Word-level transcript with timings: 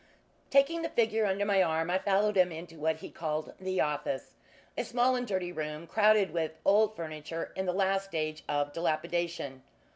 Taking 0.49 0.81
the 0.81 0.89
figure 0.89 1.27
under 1.27 1.45
my 1.45 1.61
arm, 1.61 1.91
I 1.91 1.99
followed 1.99 2.35
him 2.35 2.51
into 2.51 2.79
what 2.79 2.95
he 2.95 3.11
called 3.11 3.53
"the 3.59 3.81
office" 3.81 4.33
a 4.75 4.83
small 4.83 5.15
and 5.15 5.27
dirty 5.27 5.51
room, 5.51 5.85
crowded 5.85 6.31
with 6.31 6.53
old 6.65 6.95
furniture 6.95 7.51
in 7.55 7.67
the 7.67 7.71
last 7.71 8.05
stage 8.05 8.43
of 8.49 8.73
dilapidation. 8.73 9.61